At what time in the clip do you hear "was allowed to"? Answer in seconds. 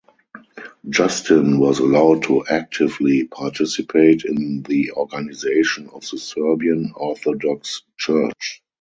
1.59-2.43